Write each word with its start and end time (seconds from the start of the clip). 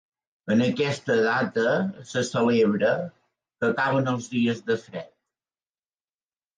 En 0.53 0.61
aquesta 0.67 1.17
data 1.27 1.75
se 2.13 2.25
celebra 2.31 2.91
que 3.05 3.71
acaben 3.71 4.13
els 4.17 4.35
dies 4.35 4.69
de 4.73 4.83
fred. 4.89 5.17